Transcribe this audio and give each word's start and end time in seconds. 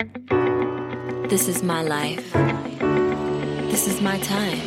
This 0.00 1.48
is 1.48 1.64
my 1.64 1.82
life. 1.82 2.32
This 3.68 3.88
is 3.88 4.00
my 4.00 4.16
time. 4.20 4.60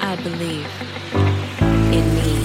I 0.00 0.16
believe 0.24 0.66
in 1.92 2.14
me. 2.14 2.36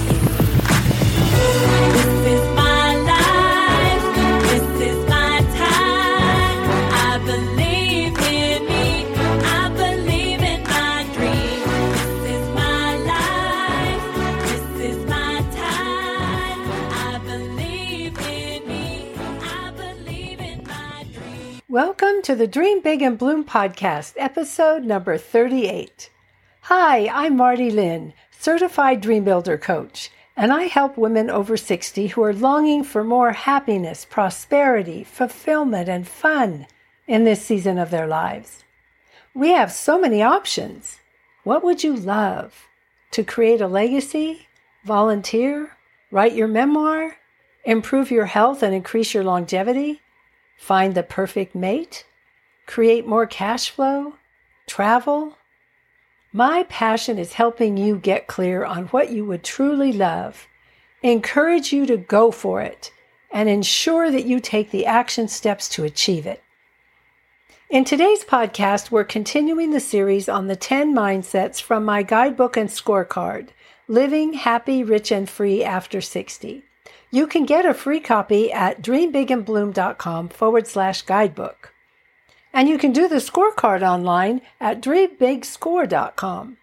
Welcome 21.71 22.21
to 22.23 22.35
the 22.35 22.47
Dream 22.47 22.81
Big 22.81 23.01
and 23.01 23.17
Bloom 23.17 23.45
podcast, 23.45 24.15
episode 24.17 24.83
number 24.83 25.17
38. 25.17 26.09
Hi, 26.63 27.07
I'm 27.07 27.37
Marty 27.37 27.71
Lynn, 27.71 28.11
certified 28.37 28.99
dream 28.99 29.23
builder 29.23 29.57
coach, 29.57 30.11
and 30.35 30.51
I 30.51 30.63
help 30.63 30.97
women 30.97 31.29
over 31.29 31.55
60 31.55 32.07
who 32.07 32.23
are 32.23 32.33
longing 32.33 32.83
for 32.83 33.05
more 33.05 33.31
happiness, 33.31 34.03
prosperity, 34.03 35.05
fulfillment, 35.05 35.87
and 35.87 36.05
fun 36.05 36.67
in 37.07 37.23
this 37.23 37.41
season 37.41 37.77
of 37.77 37.89
their 37.89 38.05
lives. 38.05 38.65
We 39.33 39.51
have 39.51 39.71
so 39.71 39.97
many 39.97 40.21
options. 40.21 40.99
What 41.45 41.63
would 41.63 41.85
you 41.85 41.95
love? 41.95 42.67
To 43.11 43.23
create 43.23 43.61
a 43.61 43.67
legacy? 43.69 44.49
Volunteer? 44.83 45.77
Write 46.11 46.33
your 46.33 46.49
memoir? 46.49 47.15
Improve 47.63 48.11
your 48.11 48.25
health 48.25 48.61
and 48.61 48.75
increase 48.75 49.13
your 49.13 49.23
longevity? 49.23 50.00
Find 50.61 50.93
the 50.93 51.01
perfect 51.01 51.55
mate? 51.55 52.05
Create 52.67 53.07
more 53.07 53.25
cash 53.25 53.71
flow? 53.71 54.13
Travel? 54.67 55.39
My 56.31 56.67
passion 56.69 57.17
is 57.17 57.33
helping 57.33 57.77
you 57.77 57.97
get 57.97 58.27
clear 58.27 58.63
on 58.63 58.85
what 58.89 59.09
you 59.09 59.25
would 59.25 59.43
truly 59.43 59.91
love, 59.91 60.47
encourage 61.01 61.73
you 61.73 61.87
to 61.87 61.97
go 61.97 62.29
for 62.29 62.61
it, 62.61 62.91
and 63.31 63.49
ensure 63.49 64.11
that 64.11 64.27
you 64.27 64.39
take 64.39 64.69
the 64.69 64.85
action 64.85 65.27
steps 65.27 65.67
to 65.69 65.83
achieve 65.83 66.27
it. 66.27 66.43
In 67.71 67.83
today's 67.83 68.23
podcast, 68.23 68.91
we're 68.91 69.03
continuing 69.03 69.71
the 69.71 69.79
series 69.79 70.29
on 70.29 70.45
the 70.45 70.55
10 70.55 70.93
mindsets 70.93 71.59
from 71.59 71.83
my 71.83 72.03
guidebook 72.03 72.55
and 72.55 72.69
scorecard, 72.69 73.47
Living 73.87 74.33
Happy, 74.33 74.83
Rich, 74.83 75.11
and 75.11 75.27
Free 75.27 75.63
After 75.63 76.01
60. 76.01 76.65
You 77.09 77.27
can 77.27 77.45
get 77.45 77.65
a 77.65 77.73
free 77.73 77.99
copy 77.99 78.51
at 78.51 78.81
dreambigandbloom.com 78.81 80.29
forward 80.29 80.67
slash 80.67 81.01
guidebook. 81.01 81.73
And 82.53 82.67
you 82.67 82.77
can 82.77 82.91
do 82.91 83.07
the 83.07 83.17
scorecard 83.17 83.81
online 83.81 84.41
at 84.59 84.81
dreambigscore.com. 84.81 86.57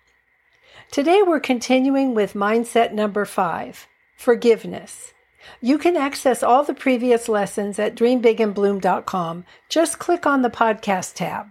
Today 0.91 1.23
we're 1.23 1.41
continuing 1.41 2.15
with 2.15 2.33
mindset 2.33 2.93
number 2.93 3.25
five 3.25 3.87
forgiveness. 4.17 5.13
You 5.61 5.79
can 5.79 5.97
access 5.97 6.43
all 6.43 6.65
the 6.65 6.75
previous 6.75 7.29
lessons 7.29 7.79
at 7.79 7.95
dreambigandbloom.com. 7.95 9.45
Just 9.69 9.99
click 9.99 10.27
on 10.27 10.43
the 10.43 10.51
podcast 10.51 11.15
tab. 11.15 11.49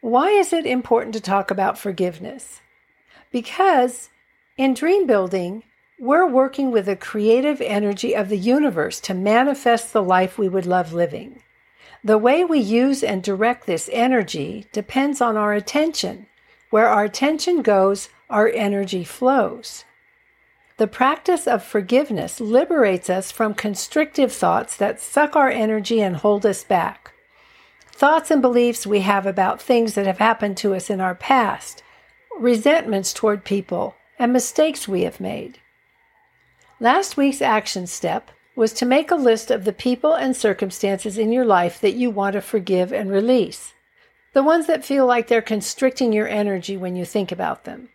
Why 0.00 0.30
is 0.30 0.52
it 0.52 0.64
important 0.64 1.14
to 1.14 1.20
talk 1.20 1.50
about 1.50 1.78
forgiveness? 1.78 2.60
Because 3.30 4.08
in 4.56 4.74
dream 4.74 5.06
building, 5.06 5.62
we're 6.00 6.26
working 6.26 6.70
with 6.70 6.86
the 6.86 6.96
creative 6.96 7.60
energy 7.60 8.16
of 8.16 8.30
the 8.30 8.38
universe 8.38 9.00
to 9.00 9.12
manifest 9.12 9.92
the 9.92 10.02
life 10.02 10.38
we 10.38 10.48
would 10.48 10.64
love 10.64 10.94
living. 10.94 11.42
The 12.02 12.16
way 12.16 12.42
we 12.42 12.58
use 12.58 13.02
and 13.02 13.22
direct 13.22 13.66
this 13.66 13.90
energy 13.92 14.64
depends 14.72 15.20
on 15.20 15.36
our 15.36 15.52
attention. 15.52 16.26
Where 16.70 16.88
our 16.88 17.04
attention 17.04 17.60
goes, 17.60 18.08
our 18.30 18.48
energy 18.48 19.04
flows. 19.04 19.84
The 20.78 20.86
practice 20.86 21.46
of 21.46 21.62
forgiveness 21.62 22.40
liberates 22.40 23.10
us 23.10 23.30
from 23.30 23.52
constrictive 23.52 24.32
thoughts 24.32 24.78
that 24.78 25.02
suck 25.02 25.36
our 25.36 25.50
energy 25.50 26.00
and 26.00 26.16
hold 26.16 26.46
us 26.46 26.64
back. 26.64 27.12
Thoughts 27.92 28.30
and 28.30 28.40
beliefs 28.40 28.86
we 28.86 29.00
have 29.00 29.26
about 29.26 29.60
things 29.60 29.92
that 29.96 30.06
have 30.06 30.16
happened 30.16 30.56
to 30.58 30.74
us 30.74 30.88
in 30.88 31.02
our 31.02 31.14
past, 31.14 31.82
resentments 32.38 33.12
toward 33.12 33.44
people, 33.44 33.96
and 34.18 34.32
mistakes 34.32 34.88
we 34.88 35.02
have 35.02 35.20
made. 35.20 35.58
Last 36.82 37.18
week's 37.18 37.42
action 37.42 37.86
step 37.86 38.30
was 38.56 38.72
to 38.72 38.86
make 38.86 39.10
a 39.10 39.16
list 39.16 39.50
of 39.50 39.66
the 39.66 39.72
people 39.72 40.14
and 40.14 40.34
circumstances 40.34 41.18
in 41.18 41.30
your 41.30 41.44
life 41.44 41.78
that 41.82 41.92
you 41.92 42.10
want 42.10 42.32
to 42.32 42.40
forgive 42.40 42.90
and 42.90 43.10
release. 43.10 43.74
The 44.32 44.42
ones 44.42 44.66
that 44.66 44.84
feel 44.84 45.04
like 45.04 45.28
they're 45.28 45.42
constricting 45.42 46.10
your 46.10 46.26
energy 46.26 46.78
when 46.78 46.96
you 46.96 47.04
think 47.04 47.30
about 47.30 47.64
them. 47.64 47.90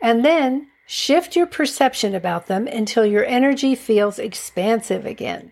And 0.00 0.24
then 0.24 0.68
shift 0.86 1.34
your 1.34 1.46
perception 1.46 2.14
about 2.14 2.46
them 2.46 2.68
until 2.68 3.04
your 3.04 3.24
energy 3.24 3.74
feels 3.74 4.20
expansive 4.20 5.04
again. 5.04 5.50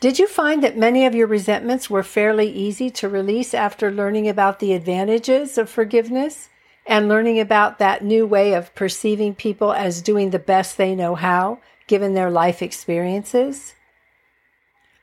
Did 0.00 0.18
you 0.18 0.26
find 0.26 0.64
that 0.64 0.76
many 0.76 1.06
of 1.06 1.14
your 1.14 1.28
resentments 1.28 1.88
were 1.88 2.02
fairly 2.02 2.50
easy 2.50 2.90
to 2.90 3.08
release 3.08 3.54
after 3.54 3.90
learning 3.90 4.28
about 4.28 4.58
the 4.58 4.72
advantages 4.72 5.56
of 5.56 5.70
forgiveness 5.70 6.48
and 6.86 7.08
learning 7.08 7.40
about 7.40 7.78
that 7.78 8.04
new 8.04 8.26
way 8.26 8.54
of 8.54 8.74
perceiving 8.74 9.34
people 9.34 9.72
as 9.72 10.02
doing 10.02 10.30
the 10.30 10.38
best 10.38 10.76
they 10.76 10.94
know 10.94 11.14
how, 11.14 11.58
given 11.86 12.14
their 12.14 12.30
life 12.30 12.62
experiences? 12.62 13.74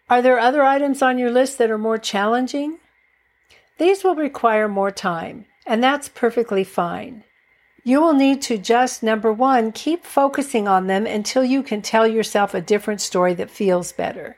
Are 0.10 0.22
there 0.22 0.40
other 0.40 0.64
items 0.64 1.02
on 1.02 1.18
your 1.18 1.32
list 1.32 1.58
that 1.58 1.72
are 1.72 1.78
more 1.78 1.98
challenging? 1.98 2.78
These 3.78 4.04
will 4.04 4.16
require 4.16 4.68
more 4.68 4.92
time, 4.92 5.46
and 5.66 5.84
that's 5.84 6.10
perfectly 6.10 6.64
fine. 6.64 7.24
You 7.84 8.00
will 8.00 8.14
need 8.14 8.42
to 8.44 8.58
just, 8.58 9.04
number 9.04 9.32
one, 9.34 9.72
keep 9.74 10.06
focusing 10.06 10.68
on 10.68 10.88
them 10.88 11.06
until 11.06 11.44
you 11.44 11.64
can 11.64 11.82
tell 11.82 12.08
yourself 12.08 12.54
a 12.54 12.62
different 12.62 13.02
story 13.02 13.34
that 13.34 13.50
feels 13.50 13.92
better. 13.92 14.38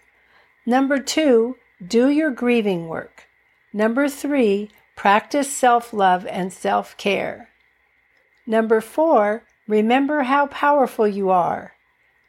Number 0.66 0.98
two, 0.98 1.58
do 1.86 2.10
your 2.10 2.32
grieving 2.32 2.88
work. 2.88 3.28
Number 3.72 4.10
three, 4.10 4.72
practice 4.96 5.52
self 5.52 5.94
love 5.94 6.26
and 6.26 6.52
self 6.52 6.98
care. 6.98 7.50
Number 8.48 8.82
four, 8.82 9.44
remember 9.68 10.24
how 10.24 10.48
powerful 10.48 11.08
you 11.08 11.30
are. 11.30 11.74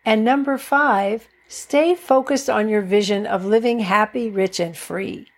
And 0.04 0.24
number 0.24 0.56
five, 0.58 1.28
stay 1.48 1.94
focused 1.94 2.48
on 2.48 2.68
your 2.68 2.82
vision 2.82 3.26
of 3.26 3.44
living 3.44 3.80
happy, 3.80 4.30
rich, 4.30 4.60
and 4.60 4.76
free. 4.76 5.28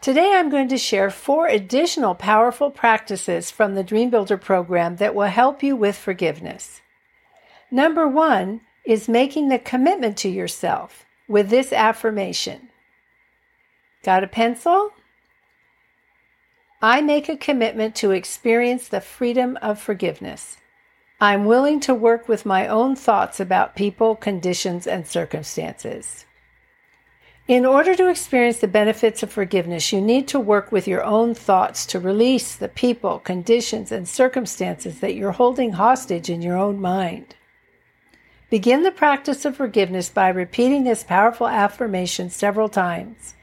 Today, 0.00 0.32
I'm 0.34 0.50
going 0.50 0.68
to 0.68 0.78
share 0.78 1.10
four 1.10 1.46
additional 1.46 2.16
powerful 2.16 2.70
practices 2.70 3.52
from 3.52 3.74
the 3.74 3.84
Dream 3.84 4.10
Builder 4.10 4.36
program 4.36 4.96
that 4.96 5.14
will 5.14 5.28
help 5.28 5.62
you 5.62 5.76
with 5.76 5.96
forgiveness. 5.96 6.82
Number 7.70 8.08
one 8.08 8.62
is 8.84 9.08
making 9.08 9.48
the 9.48 9.60
commitment 9.60 10.16
to 10.18 10.28
yourself 10.28 11.06
with 11.28 11.50
this 11.50 11.72
affirmation. 11.72 12.68
Got 14.02 14.24
a 14.24 14.26
pencil? 14.26 14.90
I 16.84 17.00
make 17.00 17.28
a 17.28 17.36
commitment 17.36 17.94
to 17.96 18.10
experience 18.10 18.88
the 18.88 19.00
freedom 19.00 19.56
of 19.62 19.80
forgiveness. 19.80 20.56
I'm 21.20 21.44
willing 21.44 21.78
to 21.80 21.94
work 21.94 22.28
with 22.28 22.44
my 22.44 22.66
own 22.66 22.96
thoughts 22.96 23.38
about 23.38 23.76
people, 23.76 24.16
conditions, 24.16 24.88
and 24.88 25.06
circumstances. 25.06 26.26
In 27.46 27.64
order 27.64 27.94
to 27.94 28.10
experience 28.10 28.58
the 28.58 28.66
benefits 28.66 29.22
of 29.22 29.30
forgiveness, 29.30 29.92
you 29.92 30.00
need 30.00 30.26
to 30.28 30.40
work 30.40 30.72
with 30.72 30.88
your 30.88 31.04
own 31.04 31.34
thoughts 31.34 31.86
to 31.86 32.00
release 32.00 32.56
the 32.56 32.68
people, 32.68 33.20
conditions, 33.20 33.92
and 33.92 34.08
circumstances 34.08 34.98
that 34.98 35.14
you're 35.14 35.30
holding 35.30 35.74
hostage 35.74 36.28
in 36.28 36.42
your 36.42 36.56
own 36.56 36.80
mind. 36.80 37.36
Begin 38.50 38.82
the 38.82 38.90
practice 38.90 39.44
of 39.44 39.56
forgiveness 39.56 40.08
by 40.08 40.28
repeating 40.28 40.82
this 40.82 41.04
powerful 41.04 41.46
affirmation 41.46 42.28
several 42.28 42.68
times. 42.68 43.34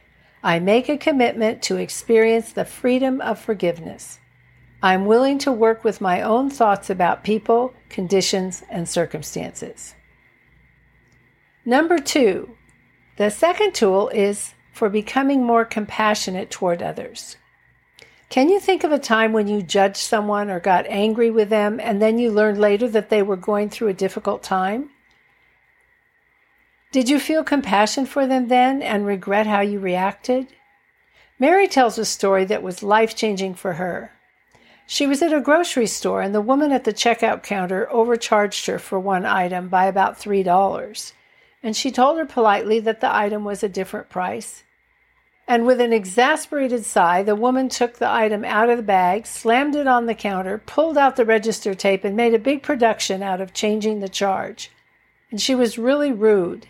I 0.44 0.60
make 0.60 0.88
a 0.88 0.98
commitment 0.98 1.62
to 1.64 1.78
experience 1.78 2.54
the 2.54 2.66
freedom 2.66 3.20
of 3.22 3.40
forgiveness. 3.40 4.20
I'm 4.82 5.06
willing 5.06 5.38
to 5.40 5.52
work 5.52 5.84
with 5.84 6.00
my 6.00 6.22
own 6.22 6.50
thoughts 6.50 6.90
about 6.90 7.24
people, 7.24 7.74
conditions, 7.90 8.64
and 8.70 8.88
circumstances. 8.88 9.96
Number 11.66 12.00
two, 12.00 12.56
the 13.18 13.30
second 13.30 13.76
tool 13.76 14.08
is 14.10 14.54
for 14.72 14.90
becoming 14.90 15.44
more 15.44 15.66
compassionate 15.66 16.50
toward 16.50 16.82
others. 16.82 17.36
Can 18.30 18.48
you 18.48 18.60
think 18.60 18.86
of 18.86 18.94
a 18.94 19.00
time 19.00 19.34
when 19.34 19.48
you 19.48 19.62
judged 19.62 19.98
someone 19.98 20.50
or 20.50 20.62
got 20.62 20.86
angry 20.88 21.30
with 21.30 21.50
them 21.50 21.80
and 21.82 22.02
then 22.02 22.18
you 22.18 22.32
learned 22.32 22.60
later 22.60 22.88
that 22.88 23.10
they 23.10 23.22
were 23.22 23.36
going 23.36 23.70
through 23.70 23.90
a 23.90 23.94
difficult 23.94 24.42
time? 24.42 24.92
Did 26.92 27.08
you 27.08 27.20
feel 27.20 27.44
compassion 27.44 28.08
for 28.08 28.26
them 28.26 28.48
then 28.48 28.82
and 28.82 29.06
regret 29.06 29.46
how 29.46 29.62
you 29.62 29.80
reacted? 29.80 30.48
Mary 31.38 31.68
tells 31.68 32.00
a 32.00 32.06
story 32.06 32.46
that 32.46 32.64
was 32.64 32.82
life 32.82 33.16
changing 33.16 33.54
for 33.54 33.74
her. 33.74 34.12
She 34.88 35.06
was 35.06 35.22
at 35.22 35.32
a 35.32 35.40
grocery 35.40 35.86
store 35.86 36.24
and 36.24 36.34
the 36.34 36.42
woman 36.42 36.72
at 36.72 36.86
the 36.86 36.92
checkout 36.92 37.44
counter 37.44 37.88
overcharged 37.92 38.66
her 38.66 38.80
for 38.80 39.00
one 39.00 39.24
item 39.24 39.68
by 39.68 39.86
about 39.86 40.20
$3. 40.20 41.14
And 41.62 41.78
she 41.78 41.92
told 41.92 42.18
her 42.18 42.26
politely 42.26 42.80
that 42.80 43.02
the 43.02 43.16
item 43.16 43.44
was 43.44 43.62
a 43.62 43.70
different 43.70 44.10
price. 44.10 44.64
And 45.48 45.68
with 45.68 45.80
an 45.80 45.94
exasperated 45.94 46.86
sigh, 46.86 47.22
the 47.22 47.36
woman 47.36 47.70
took 47.70 48.00
the 48.00 48.10
item 48.10 48.44
out 48.44 48.72
of 48.72 48.78
the 48.78 48.84
bag, 48.84 49.28
slammed 49.28 49.76
it 49.76 49.86
on 49.86 50.08
the 50.08 50.16
counter, 50.16 50.58
pulled 50.58 50.98
out 50.98 51.18
the 51.18 51.26
register 51.26 51.76
tape, 51.76 52.04
and 52.04 52.16
made 52.16 52.34
a 52.34 52.40
big 52.40 52.64
production 52.64 53.22
out 53.22 53.42
of 53.42 53.54
changing 53.54 54.00
the 54.00 54.10
charge. 54.10 54.72
And 55.30 55.40
she 55.40 55.54
was 55.54 55.78
really 55.78 56.12
rude. 56.12 56.66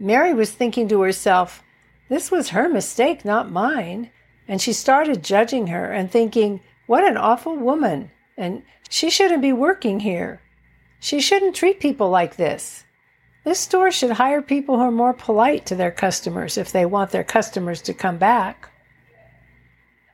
Mary 0.00 0.32
was 0.32 0.50
thinking 0.50 0.88
to 0.88 1.02
herself, 1.02 1.62
this 2.08 2.30
was 2.30 2.48
her 2.48 2.68
mistake, 2.68 3.24
not 3.24 3.52
mine. 3.52 4.10
And 4.48 4.60
she 4.60 4.72
started 4.72 5.22
judging 5.22 5.68
her 5.68 5.92
and 5.92 6.10
thinking, 6.10 6.60
what 6.86 7.04
an 7.04 7.16
awful 7.16 7.54
woman. 7.54 8.10
And 8.36 8.62
she 8.88 9.10
shouldn't 9.10 9.42
be 9.42 9.52
working 9.52 10.00
here. 10.00 10.40
She 10.98 11.20
shouldn't 11.20 11.54
treat 11.54 11.78
people 11.78 12.10
like 12.10 12.36
this. 12.36 12.84
This 13.44 13.60
store 13.60 13.90
should 13.90 14.12
hire 14.12 14.42
people 14.42 14.76
who 14.76 14.82
are 14.82 14.90
more 14.90 15.14
polite 15.14 15.66
to 15.66 15.76
their 15.76 15.90
customers 15.90 16.58
if 16.58 16.72
they 16.72 16.84
want 16.84 17.10
their 17.10 17.24
customers 17.24 17.80
to 17.82 17.94
come 17.94 18.18
back. 18.18 18.70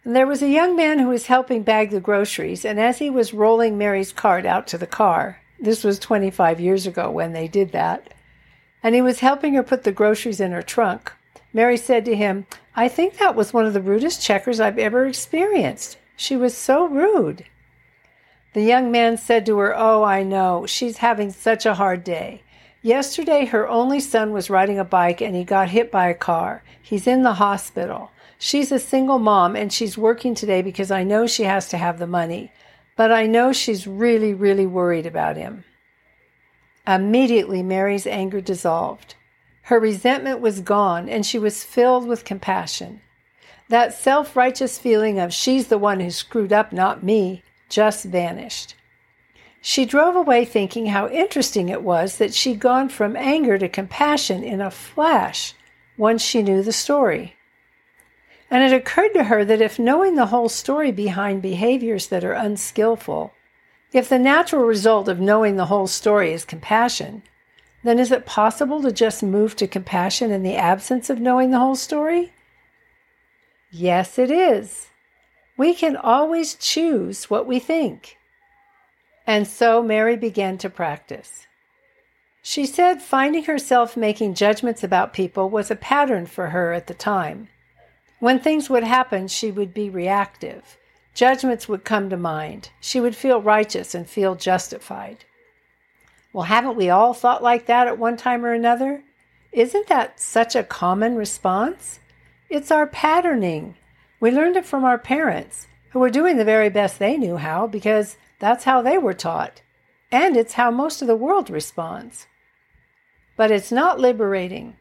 And 0.05 0.15
there 0.15 0.27
was 0.27 0.43
a 0.43 0.49
young 0.49 0.77
man 0.77 0.99
who 0.99 1.09
was 1.09 1.27
helping 1.27 1.63
bag 1.63 1.91
the 1.91 2.01
groceries, 2.01 2.65
and 2.65 2.79
as 2.79 2.99
he 2.99 3.11
was 3.11 3.35
rolling 3.35 3.77
Mary's 3.77 4.13
cart 4.13 4.47
out 4.47 4.69
to 4.69 4.79
the 4.79 4.87
car, 4.87 5.41
this 5.59 5.83
was 5.83 5.99
25 5.99 6.61
years 6.61 6.87
ago 6.87 7.11
when 7.11 7.33
they 7.33 7.49
did 7.49 7.73
that, 7.73 8.15
and 8.87 8.95
he 8.95 9.03
was 9.03 9.19
helping 9.19 9.55
her 9.55 9.65
put 9.65 9.83
the 9.83 9.91
groceries 9.91 10.39
in 10.39 10.53
her 10.53 10.63
trunk, 10.63 11.13
Mary 11.53 11.77
said 11.77 12.05
to 12.05 12.15
him, 12.15 12.47
I 12.77 12.87
think 12.87 13.19
that 13.19 13.35
was 13.35 13.53
one 13.53 13.67
of 13.67 13.73
the 13.73 13.81
rudest 13.81 14.23
checkers 14.23 14.61
I've 14.61 14.79
ever 14.79 15.07
experienced. 15.07 15.99
She 16.15 16.37
was 16.37 16.57
so 16.57 16.87
rude. 16.87 17.47
The 18.53 18.63
young 18.63 18.93
man 18.93 19.19
said 19.19 19.45
to 19.47 19.59
her, 19.59 19.75
Oh, 19.77 20.05
I 20.05 20.23
know. 20.23 20.67
She's 20.67 20.99
having 20.99 21.33
such 21.33 21.67
a 21.67 21.75
hard 21.75 22.05
day. 22.05 22.43
Yesterday, 22.81 23.47
her 23.47 23.67
only 23.67 23.99
son 23.99 24.31
was 24.31 24.51
riding 24.51 24.79
a 24.79 24.85
bike 24.85 25.21
and 25.21 25.35
he 25.35 25.43
got 25.43 25.71
hit 25.71 25.91
by 25.91 26.07
a 26.07 26.15
car. 26.15 26.63
He's 26.81 27.09
in 27.09 27.25
the 27.25 27.35
hospital. 27.35 28.13
She's 28.39 28.71
a 28.71 28.79
single 28.79 29.19
mom 29.19 29.57
and 29.57 29.73
she's 29.73 29.99
working 29.99 30.37
today 30.37 30.63
because 30.63 30.93
I 30.93 31.03
know 31.03 31.27
she 31.27 31.43
has 31.43 31.69
to 31.71 31.77
have 31.77 31.99
the 31.99 32.07
money. 32.07 32.53
But 32.95 33.11
I 33.11 33.27
know 33.27 33.53
she's 33.53 33.89
really, 33.89 34.33
really 34.33 34.65
worried 34.65 35.07
about 35.07 35.37
him. 35.37 35.65
Immediately, 36.87 37.63
Mary's 37.63 38.07
anger 38.07 38.41
dissolved. 38.41 39.15
Her 39.63 39.81
resentment 39.81 40.41
was 40.41 40.61
gone 40.61 41.09
and 41.09 41.27
she 41.27 41.39
was 41.39 41.65
filled 41.65 42.07
with 42.07 42.25
compassion. 42.25 43.01
That 43.69 43.93
self 43.93 44.37
righteous 44.37 44.79
feeling 44.79 45.19
of 45.19 45.35
she's 45.35 45.67
the 45.67 45.79
one 45.79 45.99
who 45.99 46.11
screwed 46.11 46.53
up, 46.53 46.73
not 46.73 47.03
me, 47.03 47.43
just 47.69 48.05
vanished. 48.05 48.77
She 49.61 49.85
drove 49.85 50.15
away 50.15 50.45
thinking 50.45 50.87
how 50.87 51.09
interesting 51.09 51.69
it 51.69 51.83
was 51.83 52.19
that 52.19 52.33
she'd 52.33 52.61
gone 52.61 52.89
from 52.89 53.17
anger 53.17 53.59
to 53.59 53.69
compassion 53.69 54.45
in 54.45 54.61
a 54.61 54.71
flash 54.71 55.55
once 55.97 56.23
she 56.23 56.43
knew 56.43 56.63
the 56.63 56.73
story. 56.73 57.35
And 58.49 58.63
it 58.63 58.73
occurred 58.73 59.13
to 59.15 59.25
her 59.25 59.45
that 59.45 59.61
if 59.61 59.81
knowing 59.81 60.15
the 60.15 60.27
whole 60.27 60.49
story 60.49 60.93
behind 60.93 61.43
behaviors 61.43 62.07
that 62.07 62.23
are 62.23 62.33
unskillful, 62.33 63.33
if 63.97 64.09
the 64.09 64.19
natural 64.19 64.65
result 64.65 65.09
of 65.09 65.21
knowing 65.21 65.57
the 65.57 65.67
whole 65.67 65.87
story 65.87 66.33
is 66.33 66.45
compassion, 66.45 67.23
then 67.85 67.99
is 67.99 68.11
it 68.11 68.27
possible 68.27 68.83
to 68.83 68.91
just 68.91 69.23
move 69.23 69.57
to 69.57 69.67
compassion 69.67 70.31
in 70.31 70.43
the 70.43 70.57
absence 70.57 71.09
of 71.09 71.21
knowing 71.21 71.51
the 71.51 71.59
whole 71.59 71.77
story? 71.77 72.33
Yes, 73.71 74.19
it 74.19 74.31
is. 74.31 74.89
We 75.57 75.75
can 75.75 75.97
always 75.97 76.55
choose 76.55 77.31
what 77.31 77.47
we 77.47 77.59
think. 77.59 78.19
And 79.27 79.47
so 79.47 79.83
Mary 79.83 80.17
began 80.17 80.59
to 80.59 80.71
practice. 80.71 81.47
She 82.43 82.65
said 82.65 83.03
finding 83.03 83.45
herself 83.45 83.97
making 83.97 84.35
judgments 84.35 84.85
about 84.85 85.13
people 85.13 85.51
was 85.51 85.71
a 85.71 85.77
pattern 85.77 86.27
for 86.27 86.51
her 86.51 86.73
at 86.73 86.87
the 86.87 86.95
time. 86.95 87.49
When 88.19 88.39
things 88.39 88.71
would 88.71 88.85
happen, 88.85 89.29
she 89.29 89.51
would 89.51 89.75
be 89.75 89.91
reactive. 89.91 90.79
Judgments 91.17 91.67
would 91.67 91.83
come 91.83 92.11
to 92.11 92.17
mind. 92.19 92.69
She 92.79 93.01
would 93.01 93.17
feel 93.17 93.41
righteous 93.41 93.95
and 93.95 94.07
feel 94.07 94.35
justified. 94.35 95.25
Well, 96.35 96.45
haven't 96.45 96.77
we 96.77 96.91
all 96.91 97.15
thought 97.15 97.43
like 97.43 97.65
that 97.65 97.87
at 97.87 97.99
one 97.99 98.19
time 98.19 98.45
or 98.45 98.53
another? 98.53 99.03
Isn't 99.51 99.87
that 99.87 100.21
such 100.21 100.55
a 100.55 100.63
common 100.63 101.17
response? 101.17 102.01
It's 102.51 102.71
our 102.71 102.87
patterning. 102.87 103.77
We 104.21 104.31
learned 104.31 104.59
it 104.59 104.67
from 104.67 104.85
our 104.85 104.99
parents, 104.99 105.69
who 105.93 106.01
were 106.01 106.11
doing 106.11 106.37
the 106.37 106.45
very 106.45 106.69
best 106.69 106.99
they 106.99 107.17
knew 107.17 107.39
how 107.39 107.67
because 107.67 108.19
that's 108.39 108.65
how 108.65 108.83
they 108.83 108.99
were 108.99 109.15
taught, 109.15 109.63
and 110.13 110.37
it's 110.37 110.53
how 110.53 110.71
most 110.71 111.01
of 111.01 111.09
the 111.09 111.17
world 111.17 111.49
responds. 111.49 112.27
But 113.39 113.51
it's 113.51 113.73
not 113.73 113.99
liberating, 113.99 114.77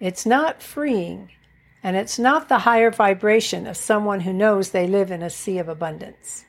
it's 0.00 0.26
not 0.26 0.62
freeing, 0.62 1.30
and 1.82 1.96
it's 1.96 2.18
not 2.18 2.48
the 2.48 2.60
higher 2.60 2.90
vibration 2.90 3.66
of 3.66 3.76
someone 3.76 4.20
who 4.20 4.32
knows 4.32 4.70
they 4.70 4.86
live 4.86 5.10
in 5.10 5.22
a 5.22 5.30
sea 5.30 5.58
of 5.58 5.68
abundance. 5.68 6.44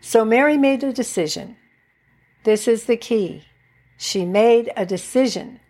So 0.00 0.24
Mary 0.24 0.56
made 0.56 0.84
a 0.84 0.92
decision. 0.92 1.56
This 2.44 2.68
is 2.68 2.84
the 2.84 2.96
key. 2.96 3.44
She 3.96 4.24
made 4.24 4.70
a 4.76 4.86
decision 4.86 5.60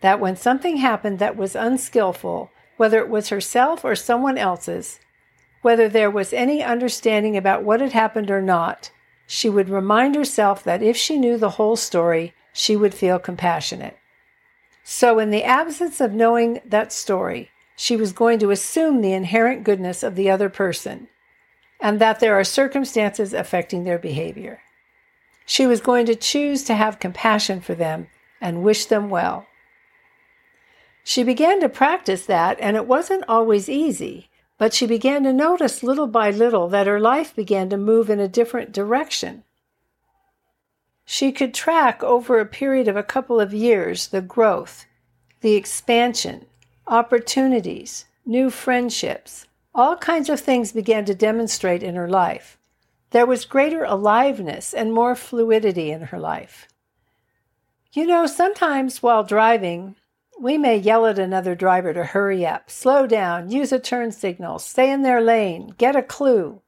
that 0.00 0.20
when 0.20 0.36
something 0.36 0.78
happened 0.78 1.18
that 1.18 1.36
was 1.36 1.54
unskillful, 1.56 2.50
whether 2.76 2.98
it 3.00 3.08
was 3.08 3.28
herself 3.28 3.84
or 3.84 3.94
someone 3.94 4.38
else's, 4.38 5.00
whether 5.62 5.88
there 5.88 6.10
was 6.10 6.32
any 6.32 6.62
understanding 6.62 7.36
about 7.36 7.64
what 7.64 7.80
had 7.80 7.92
happened 7.92 8.30
or 8.30 8.40
not, 8.40 8.90
she 9.26 9.48
would 9.48 9.68
remind 9.68 10.14
herself 10.14 10.62
that 10.62 10.82
if 10.82 10.96
she 10.96 11.18
knew 11.18 11.36
the 11.36 11.50
whole 11.50 11.76
story, 11.76 12.34
she 12.52 12.76
would 12.76 12.94
feel 12.94 13.18
compassionate. 13.18 13.96
So, 14.84 15.18
in 15.18 15.30
the 15.30 15.42
absence 15.42 16.00
of 16.00 16.12
knowing 16.12 16.60
that 16.64 16.92
story, 16.92 17.50
she 17.76 17.96
was 17.96 18.12
going 18.12 18.38
to 18.40 18.50
assume 18.50 19.00
the 19.00 19.12
inherent 19.12 19.64
goodness 19.64 20.02
of 20.02 20.16
the 20.16 20.30
other 20.30 20.48
person 20.48 21.08
and 21.80 22.00
that 22.00 22.20
there 22.20 22.34
are 22.34 22.44
circumstances 22.44 23.32
affecting 23.32 23.84
their 23.84 23.98
behavior. 23.98 24.60
She 25.44 25.66
was 25.66 25.80
going 25.80 26.06
to 26.06 26.16
choose 26.16 26.64
to 26.64 26.74
have 26.74 26.98
compassion 26.98 27.60
for 27.60 27.74
them 27.74 28.08
and 28.40 28.62
wish 28.62 28.86
them 28.86 29.10
well. 29.10 29.46
She 31.04 31.22
began 31.22 31.60
to 31.60 31.68
practice 31.68 32.26
that, 32.26 32.58
and 32.60 32.76
it 32.76 32.86
wasn't 32.86 33.24
always 33.28 33.68
easy 33.68 34.28
but 34.58 34.72
she 34.72 34.86
began 34.86 35.22
to 35.24 35.32
notice 35.32 35.82
little 35.82 36.06
by 36.06 36.30
little 36.30 36.68
that 36.68 36.86
her 36.86 37.00
life 37.00 37.34
began 37.34 37.68
to 37.68 37.76
move 37.76 38.08
in 38.08 38.20
a 38.20 38.28
different 38.28 38.72
direction. 38.72 39.42
She 41.04 41.30
could 41.30 41.54
track 41.54 42.02
over 42.02 42.40
a 42.40 42.46
period 42.46 42.88
of 42.88 42.96
a 42.96 43.02
couple 43.02 43.38
of 43.38 43.54
years 43.54 44.08
the 44.08 44.22
growth, 44.22 44.86
the 45.40 45.54
expansion, 45.54 46.46
opportunities, 46.86 48.04
new 48.24 48.50
friendships. 48.50 49.46
All 49.74 49.96
kinds 49.96 50.30
of 50.30 50.40
things 50.40 50.72
began 50.72 51.04
to 51.06 51.14
demonstrate 51.14 51.82
in 51.82 51.94
her 51.94 52.08
life. 52.08 52.58
There 53.10 53.26
was 53.26 53.44
greater 53.44 53.84
aliveness 53.84 54.72
and 54.74 54.92
more 54.92 55.14
fluidity 55.14 55.90
in 55.90 56.02
her 56.02 56.18
life. 56.18 56.68
You 57.92 58.06
know, 58.06 58.26
sometimes 58.26 59.02
while 59.02 59.24
driving, 59.24 59.96
we 60.38 60.58
may 60.58 60.76
yell 60.76 61.06
at 61.06 61.18
another 61.18 61.54
driver 61.54 61.94
to 61.94 62.04
hurry 62.04 62.44
up, 62.46 62.70
slow 62.70 63.06
down, 63.06 63.50
use 63.50 63.72
a 63.72 63.78
turn 63.78 64.12
signal, 64.12 64.58
stay 64.58 64.90
in 64.90 65.02
their 65.02 65.20
lane, 65.20 65.74
get 65.78 65.96
a 65.96 66.02
clue, 66.02 66.60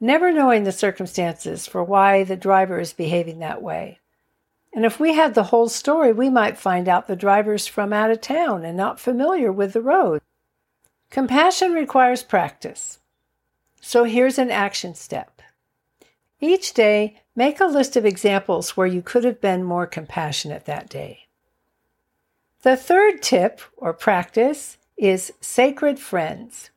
never 0.00 0.32
knowing 0.32 0.64
the 0.64 0.72
circumstances 0.72 1.66
for 1.66 1.84
why 1.84 2.24
the 2.24 2.36
driver 2.36 2.80
is 2.80 2.92
behaving 2.92 3.38
that 3.38 3.62
way. 3.62 4.00
And 4.76 4.84
if 4.84 5.00
we 5.00 5.14
had 5.14 5.34
the 5.34 5.44
whole 5.44 5.70
story, 5.70 6.12
we 6.12 6.28
might 6.28 6.58
find 6.58 6.86
out 6.86 7.06
the 7.06 7.16
driver's 7.16 7.66
from 7.66 7.94
out 7.94 8.10
of 8.10 8.20
town 8.20 8.62
and 8.62 8.76
not 8.76 9.00
familiar 9.00 9.50
with 9.50 9.72
the 9.72 9.80
road. 9.80 10.20
Compassion 11.08 11.72
requires 11.72 12.22
practice. 12.22 12.98
So 13.80 14.04
here's 14.04 14.38
an 14.38 14.50
action 14.50 14.94
step. 14.94 15.40
Each 16.42 16.74
day, 16.74 17.22
make 17.34 17.58
a 17.58 17.64
list 17.64 17.96
of 17.96 18.04
examples 18.04 18.76
where 18.76 18.86
you 18.86 19.00
could 19.00 19.24
have 19.24 19.40
been 19.40 19.64
more 19.64 19.86
compassionate 19.86 20.66
that 20.66 20.90
day. 20.90 21.20
The 22.60 22.76
third 22.76 23.22
tip 23.22 23.62
or 23.78 23.94
practice 23.94 24.76
is 24.98 25.32
sacred 25.40 25.98
friends. 25.98 26.68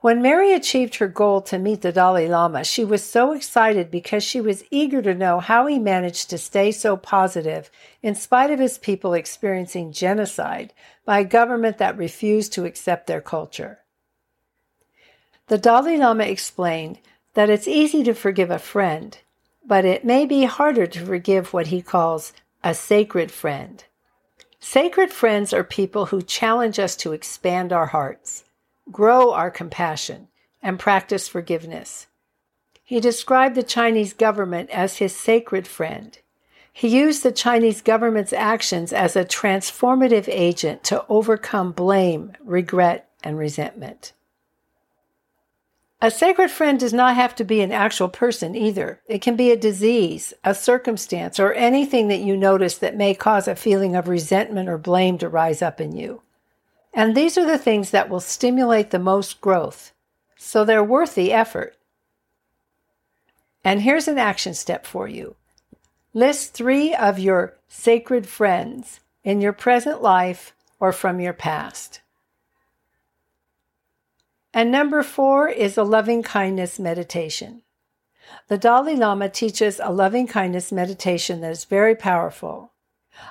When 0.00 0.22
Mary 0.22 0.54
achieved 0.54 0.96
her 0.96 1.08
goal 1.08 1.42
to 1.42 1.58
meet 1.58 1.82
the 1.82 1.92
Dalai 1.92 2.26
Lama, 2.26 2.64
she 2.64 2.86
was 2.86 3.04
so 3.04 3.32
excited 3.32 3.90
because 3.90 4.24
she 4.24 4.40
was 4.40 4.64
eager 4.70 5.02
to 5.02 5.14
know 5.14 5.40
how 5.40 5.66
he 5.66 5.78
managed 5.78 6.30
to 6.30 6.38
stay 6.38 6.72
so 6.72 6.96
positive 6.96 7.70
in 8.02 8.14
spite 8.14 8.50
of 8.50 8.58
his 8.58 8.78
people 8.78 9.12
experiencing 9.12 9.92
genocide 9.92 10.72
by 11.04 11.20
a 11.20 11.24
government 11.24 11.76
that 11.78 11.98
refused 11.98 12.54
to 12.54 12.64
accept 12.64 13.08
their 13.08 13.20
culture. 13.20 13.80
The 15.48 15.58
Dalai 15.58 15.98
Lama 15.98 16.24
explained 16.24 16.98
that 17.34 17.50
it's 17.50 17.68
easy 17.68 18.02
to 18.04 18.14
forgive 18.14 18.50
a 18.50 18.58
friend, 18.58 19.18
but 19.66 19.84
it 19.84 20.02
may 20.02 20.24
be 20.24 20.44
harder 20.44 20.86
to 20.86 21.04
forgive 21.04 21.52
what 21.52 21.66
he 21.66 21.82
calls 21.82 22.32
a 22.64 22.72
sacred 22.72 23.30
friend. 23.30 23.84
Sacred 24.60 25.12
friends 25.12 25.52
are 25.52 25.64
people 25.64 26.06
who 26.06 26.22
challenge 26.22 26.78
us 26.78 26.96
to 26.96 27.12
expand 27.12 27.70
our 27.70 27.86
hearts, 27.86 28.44
grow 28.90 29.32
our 29.32 29.50
compassion, 29.50 30.28
and 30.62 30.78
practice 30.78 31.28
forgiveness. 31.28 32.06
He 32.84 33.00
described 33.00 33.54
the 33.54 33.62
Chinese 33.62 34.12
government 34.12 34.70
as 34.70 34.98
his 34.98 35.14
sacred 35.14 35.66
friend. 35.66 36.18
He 36.72 36.88
used 36.88 37.22
the 37.22 37.32
Chinese 37.32 37.82
government's 37.82 38.32
actions 38.32 38.92
as 38.92 39.16
a 39.16 39.24
transformative 39.24 40.28
agent 40.28 40.82
to 40.84 41.04
overcome 41.08 41.72
blame, 41.72 42.32
regret, 42.44 43.08
and 43.22 43.38
resentment. 43.38 44.12
A 46.02 46.10
sacred 46.10 46.50
friend 46.50 46.80
does 46.80 46.94
not 46.94 47.14
have 47.14 47.34
to 47.36 47.44
be 47.44 47.60
an 47.60 47.72
actual 47.72 48.08
person 48.08 48.54
either. 48.54 49.02
It 49.06 49.20
can 49.20 49.36
be 49.36 49.50
a 49.50 49.56
disease, 49.56 50.32
a 50.42 50.54
circumstance, 50.54 51.38
or 51.38 51.52
anything 51.52 52.08
that 52.08 52.20
you 52.20 52.36
notice 52.36 52.78
that 52.78 52.96
may 52.96 53.14
cause 53.14 53.46
a 53.46 53.54
feeling 53.54 53.94
of 53.94 54.08
resentment 54.08 54.68
or 54.68 54.78
blame 54.78 55.18
to 55.18 55.28
rise 55.28 55.60
up 55.60 55.78
in 55.78 55.94
you. 55.94 56.22
And 56.92 57.16
these 57.16 57.38
are 57.38 57.46
the 57.46 57.58
things 57.58 57.90
that 57.90 58.08
will 58.08 58.20
stimulate 58.20 58.90
the 58.90 58.98
most 58.98 59.40
growth, 59.40 59.92
so 60.36 60.64
they're 60.64 60.84
worth 60.84 61.14
the 61.14 61.32
effort. 61.32 61.76
And 63.64 63.82
here's 63.82 64.08
an 64.08 64.18
action 64.18 64.54
step 64.54 64.86
for 64.86 65.06
you 65.06 65.36
list 66.12 66.54
three 66.54 66.94
of 66.94 67.18
your 67.18 67.54
sacred 67.68 68.26
friends 68.26 69.00
in 69.22 69.40
your 69.40 69.52
present 69.52 70.02
life 70.02 70.54
or 70.80 70.92
from 70.92 71.20
your 71.20 71.32
past. 71.32 72.00
And 74.52 74.72
number 74.72 75.04
four 75.04 75.48
is 75.48 75.78
a 75.78 75.84
loving 75.84 76.24
kindness 76.24 76.80
meditation. 76.80 77.62
The 78.48 78.58
Dalai 78.58 78.96
Lama 78.96 79.28
teaches 79.28 79.80
a 79.80 79.92
loving 79.92 80.26
kindness 80.26 80.72
meditation 80.72 81.40
that 81.40 81.52
is 81.52 81.64
very 81.64 81.94
powerful. 81.94 82.69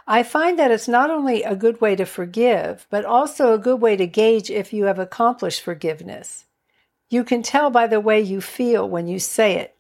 I 0.08 0.24
find 0.24 0.58
that 0.58 0.72
it's 0.72 0.88
not 0.88 1.12
only 1.12 1.44
a 1.44 1.56
good 1.56 1.82
way 1.82 1.96
to 1.96 2.06
forgive, 2.06 2.88
but 2.90 3.06
also 3.06 3.54
a 3.54 3.60
good 3.60 3.82
way 3.82 3.96
to 3.96 4.08
gauge 4.08 4.50
if 4.50 4.74
you 4.74 4.86
have 4.86 5.00
accomplished 5.00 5.62
forgiveness. 5.62 6.46
You 7.10 7.24
can 7.24 7.42
tell 7.42 7.70
by 7.70 7.88
the 7.88 8.00
way 8.00 8.22
you 8.22 8.42
feel 8.42 8.88
when 8.88 9.08
you 9.08 9.20
say 9.20 9.56
it 9.56 9.76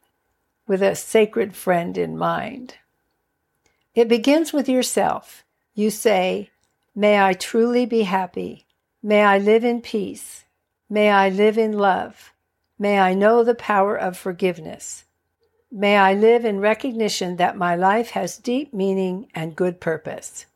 with 0.67 0.81
a 0.81 0.95
sacred 0.95 1.55
friend 1.55 1.97
in 1.97 2.17
mind. 2.17 2.75
It 3.95 4.07
begins 4.07 4.53
with 4.53 4.69
yourself. 4.69 5.43
You 5.73 5.89
say, 5.89 6.51
May 6.95 7.19
I 7.19 7.33
truly 7.33 7.85
be 7.85 8.03
happy. 8.03 8.65
May 9.01 9.23
I 9.23 9.37
live 9.37 9.63
in 9.63 9.81
peace. 9.81 10.45
May 10.89 11.09
I 11.09 11.29
live 11.29 11.57
in 11.57 11.73
love. 11.73 12.33
May 12.77 12.99
I 12.99 13.13
know 13.13 13.43
the 13.43 13.55
power 13.55 13.95
of 13.95 14.17
forgiveness. 14.17 15.05
May 15.71 15.97
I 15.97 16.13
live 16.15 16.45
in 16.45 16.59
recognition 16.59 17.35
that 17.35 17.55
my 17.55 17.75
life 17.75 18.11
has 18.11 18.37
deep 18.37 18.73
meaning 18.73 19.27
and 19.35 19.55
good 19.55 19.79
purpose. 19.79 20.47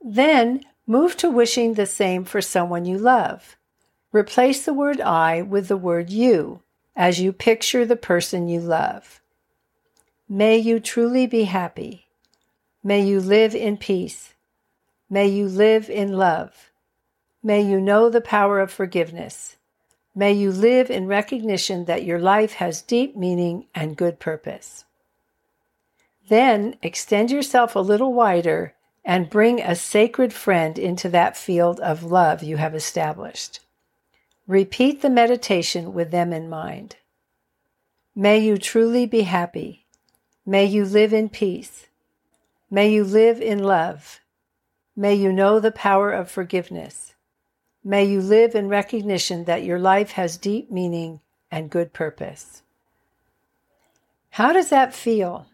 Then 0.00 0.62
move 0.86 1.16
to 1.18 1.30
wishing 1.30 1.74
the 1.74 1.86
same 1.86 2.24
for 2.24 2.40
someone 2.40 2.84
you 2.84 2.98
love. 2.98 3.56
Replace 4.12 4.64
the 4.64 4.74
word 4.74 5.00
I 5.00 5.42
with 5.42 5.68
the 5.68 5.76
word 5.76 6.10
you 6.10 6.62
as 6.96 7.20
you 7.20 7.32
picture 7.32 7.86
the 7.86 7.96
person 7.96 8.48
you 8.48 8.60
love. 8.60 9.20
May 10.28 10.58
you 10.58 10.80
truly 10.80 11.26
be 11.26 11.44
happy. 11.44 12.06
May 12.82 13.00
you 13.00 13.20
live 13.20 13.54
in 13.54 13.76
peace. 13.76 14.34
May 15.08 15.28
you 15.28 15.46
live 15.46 15.88
in 15.88 16.12
love. 16.12 16.70
May 17.42 17.62
you 17.62 17.80
know 17.80 18.10
the 18.10 18.20
power 18.20 18.58
of 18.60 18.70
forgiveness. 18.70 19.56
May 20.14 20.32
you 20.32 20.52
live 20.52 20.90
in 20.90 21.06
recognition 21.06 21.86
that 21.86 22.04
your 22.04 22.20
life 22.20 22.54
has 22.54 22.82
deep 22.82 23.16
meaning 23.16 23.66
and 23.74 23.96
good 23.96 24.20
purpose. 24.20 24.84
Then 26.28 26.76
extend 26.82 27.30
yourself 27.30 27.74
a 27.74 27.80
little 27.80 28.12
wider 28.12 28.74
and 29.04 29.28
bring 29.28 29.60
a 29.60 29.74
sacred 29.74 30.32
friend 30.32 30.78
into 30.78 31.08
that 31.10 31.36
field 31.36 31.80
of 31.80 32.04
love 32.04 32.42
you 32.42 32.56
have 32.56 32.74
established. 32.74 33.60
Repeat 34.46 35.02
the 35.02 35.10
meditation 35.10 35.92
with 35.92 36.10
them 36.10 36.32
in 36.32 36.48
mind. 36.48 36.96
May 38.14 38.38
you 38.38 38.56
truly 38.56 39.06
be 39.06 39.22
happy. 39.22 39.84
May 40.46 40.64
you 40.66 40.84
live 40.84 41.12
in 41.12 41.28
peace. 41.28 41.86
May 42.70 42.92
you 42.92 43.02
live 43.02 43.40
in 43.40 43.62
love. 43.62 44.20
May 44.94 45.14
you 45.14 45.32
know 45.32 45.58
the 45.58 45.72
power 45.72 46.12
of 46.12 46.30
forgiveness. 46.30 47.13
May 47.86 48.06
you 48.06 48.22
live 48.22 48.54
in 48.54 48.68
recognition 48.68 49.44
that 49.44 49.62
your 49.62 49.78
life 49.78 50.12
has 50.12 50.38
deep 50.38 50.70
meaning 50.70 51.20
and 51.50 51.68
good 51.68 51.92
purpose. 51.92 52.62
How 54.30 54.54
does 54.54 54.70
that 54.70 54.94
feel? 54.94 55.46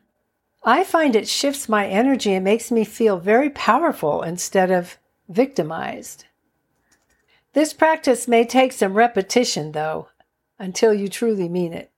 I 0.62 0.84
find 0.84 1.16
it 1.16 1.28
shifts 1.28 1.68
my 1.68 1.88
energy 1.88 2.32
and 2.32 2.44
makes 2.44 2.70
me 2.70 2.84
feel 2.84 3.18
very 3.18 3.50
powerful 3.50 4.22
instead 4.22 4.70
of 4.70 4.96
victimized. 5.28 6.26
This 7.52 7.72
practice 7.72 8.28
may 8.28 8.44
take 8.44 8.72
some 8.72 8.94
repetition, 8.94 9.72
though, 9.72 10.08
until 10.56 10.94
you 10.94 11.08
truly 11.08 11.48
mean 11.48 11.72
it. 11.72 11.90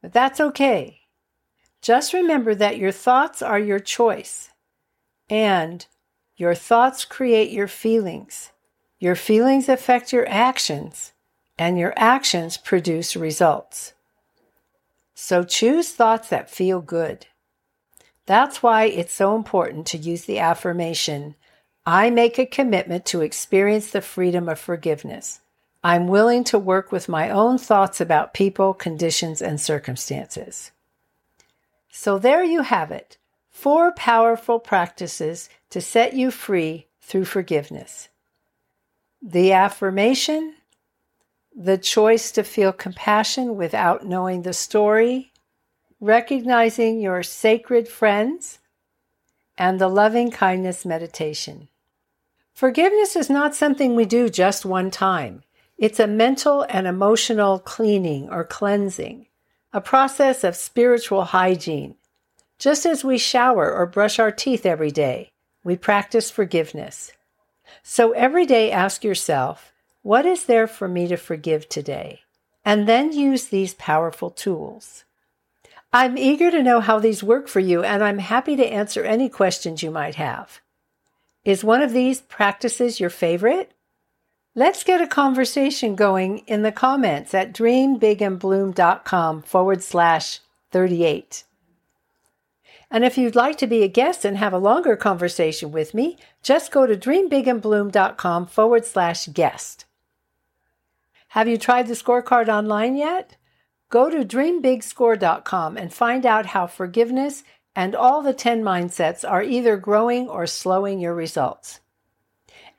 But 0.00 0.14
that's 0.14 0.40
okay. 0.40 1.02
Just 1.82 2.14
remember 2.14 2.54
that 2.54 2.78
your 2.78 2.92
thoughts 2.92 3.42
are 3.42 3.58
your 3.58 3.80
choice, 3.80 4.50
and 5.28 5.86
your 6.36 6.54
thoughts 6.54 7.04
create 7.04 7.50
your 7.50 7.68
feelings. 7.68 8.52
Your 9.00 9.16
feelings 9.16 9.70
affect 9.70 10.12
your 10.12 10.28
actions, 10.28 11.14
and 11.58 11.78
your 11.78 11.94
actions 11.96 12.58
produce 12.58 13.16
results. 13.16 13.94
So 15.14 15.42
choose 15.42 15.90
thoughts 15.90 16.28
that 16.28 16.50
feel 16.50 16.82
good. 16.82 17.26
That's 18.26 18.62
why 18.62 18.84
it's 18.84 19.14
so 19.14 19.34
important 19.34 19.86
to 19.88 19.98
use 19.98 20.26
the 20.26 20.38
affirmation 20.38 21.34
I 21.86 22.10
make 22.10 22.38
a 22.38 22.44
commitment 22.44 23.06
to 23.06 23.22
experience 23.22 23.90
the 23.90 24.02
freedom 24.02 24.50
of 24.50 24.58
forgiveness. 24.58 25.40
I'm 25.82 26.06
willing 26.06 26.44
to 26.44 26.58
work 26.58 26.92
with 26.92 27.08
my 27.08 27.30
own 27.30 27.56
thoughts 27.56 28.02
about 28.02 28.34
people, 28.34 28.74
conditions, 28.74 29.40
and 29.40 29.58
circumstances. 29.58 30.72
So 31.90 32.18
there 32.18 32.44
you 32.44 32.60
have 32.60 32.92
it 32.92 33.16
four 33.50 33.92
powerful 33.92 34.58
practices 34.58 35.48
to 35.70 35.80
set 35.80 36.12
you 36.12 36.30
free 36.30 36.86
through 37.00 37.24
forgiveness 37.24 38.09
the 39.22 39.52
affirmation, 39.52 40.54
the 41.54 41.78
choice 41.78 42.32
to 42.32 42.42
feel 42.42 42.72
compassion 42.72 43.56
without 43.56 44.06
knowing 44.06 44.42
the 44.42 44.52
story, 44.52 45.32
recognizing 46.00 47.00
your 47.00 47.22
sacred 47.22 47.86
friends, 47.86 48.58
and 49.58 49.78
the 49.78 49.88
loving 49.88 50.30
kindness 50.30 50.86
meditation. 50.86 51.68
Forgiveness 52.54 53.14
is 53.14 53.28
not 53.28 53.54
something 53.54 53.94
we 53.94 54.06
do 54.06 54.30
just 54.30 54.64
one 54.64 54.90
time. 54.90 55.42
It's 55.76 56.00
a 56.00 56.06
mental 56.06 56.66
and 56.68 56.86
emotional 56.86 57.58
cleaning 57.58 58.28
or 58.30 58.44
cleansing, 58.44 59.26
a 59.72 59.80
process 59.80 60.44
of 60.44 60.56
spiritual 60.56 61.24
hygiene. 61.24 61.96
Just 62.58 62.84
as 62.84 63.04
we 63.04 63.18
shower 63.18 63.72
or 63.72 63.86
brush 63.86 64.18
our 64.18 64.30
teeth 64.30 64.66
every 64.66 64.90
day, 64.90 65.30
we 65.64 65.76
practice 65.76 66.30
forgiveness. 66.30 67.12
So 67.82 68.12
every 68.12 68.46
day 68.46 68.70
ask 68.70 69.04
yourself, 69.04 69.72
what 70.02 70.26
is 70.26 70.44
there 70.44 70.66
for 70.66 70.88
me 70.88 71.08
to 71.08 71.16
forgive 71.16 71.68
today? 71.68 72.22
And 72.64 72.88
then 72.88 73.12
use 73.12 73.46
these 73.46 73.74
powerful 73.74 74.30
tools. 74.30 75.04
I'm 75.92 76.16
eager 76.16 76.50
to 76.50 76.62
know 76.62 76.80
how 76.80 76.98
these 77.00 77.22
work 77.22 77.48
for 77.48 77.60
you, 77.60 77.82
and 77.82 78.02
I'm 78.02 78.18
happy 78.18 78.54
to 78.56 78.66
answer 78.66 79.02
any 79.02 79.28
questions 79.28 79.82
you 79.82 79.90
might 79.90 80.14
have. 80.14 80.60
Is 81.44 81.64
one 81.64 81.82
of 81.82 81.92
these 81.92 82.20
practices 82.20 83.00
your 83.00 83.10
favorite? 83.10 83.72
Let's 84.54 84.84
get 84.84 85.00
a 85.00 85.06
conversation 85.06 85.96
going 85.96 86.38
in 86.46 86.62
the 86.62 86.72
comments 86.72 87.34
at 87.34 87.52
dreambigandbloom.com 87.52 89.42
forward 89.42 89.82
slash 89.82 90.40
38. 90.70 91.44
And 92.90 93.04
if 93.04 93.16
you'd 93.16 93.36
like 93.36 93.56
to 93.58 93.66
be 93.66 93.82
a 93.82 93.88
guest 93.88 94.24
and 94.24 94.36
have 94.36 94.52
a 94.52 94.58
longer 94.58 94.96
conversation 94.96 95.70
with 95.70 95.94
me, 95.94 96.18
just 96.42 96.72
go 96.72 96.86
to 96.86 96.96
dreambigandbloom.com 96.96 98.46
forward 98.46 98.84
slash 98.84 99.28
guest. 99.28 99.84
Have 101.28 101.46
you 101.46 101.56
tried 101.56 101.86
the 101.86 101.94
scorecard 101.94 102.48
online 102.48 102.96
yet? 102.96 103.36
Go 103.90 104.10
to 104.10 104.24
dreambigscore.com 104.24 105.76
and 105.76 105.94
find 105.94 106.26
out 106.26 106.46
how 106.46 106.66
forgiveness 106.66 107.44
and 107.76 107.94
all 107.94 108.22
the 108.22 108.34
10 108.34 108.62
mindsets 108.62 109.28
are 109.28 109.42
either 109.42 109.76
growing 109.76 110.28
or 110.28 110.46
slowing 110.46 110.98
your 110.98 111.14
results. 111.14 111.80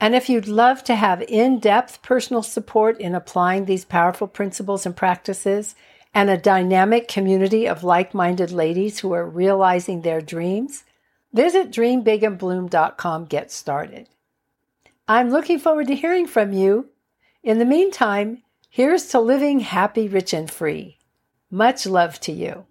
And 0.02 0.16
if 0.16 0.30
you'd 0.30 0.48
love 0.48 0.84
to 0.86 0.96
have 0.96 1.22
in 1.22 1.60
depth 1.60 2.02
personal 2.02 2.44
support 2.44 3.00
in 3.00 3.16
applying 3.16 3.66
these 3.66 3.86
powerful 3.86 4.28
principles 4.28 4.86
and 4.86 4.96
practices, 4.96 5.76
and 6.14 6.30
a 6.30 6.38
dynamic 6.38 7.08
community 7.08 7.68
of 7.68 7.84
like 7.84 8.14
minded 8.14 8.52
ladies 8.52 9.00
who 9.00 9.14
are 9.14 9.26
realizing 9.26 10.02
their 10.02 10.22
dreams, 10.22 10.84
visit 11.34 11.72
dreambigandbloom.com. 11.72 13.26
Get 13.26 13.52
started. 13.52 14.10
I'm 15.08 15.30
looking 15.30 15.60
forward 15.60 15.88
to 15.88 15.96
hearing 15.96 16.28
from 16.28 16.54
you. 16.54 16.90
In 17.44 17.60
the 17.60 17.66
meantime, 17.66 18.44
here's 18.70 19.08
to 19.08 19.20
living 19.20 19.62
happy, 19.62 20.08
rich, 20.08 20.34
and 20.34 20.50
free. 20.50 20.98
Much 21.50 21.86
love 21.86 22.20
to 22.22 22.32
you. 22.32 22.66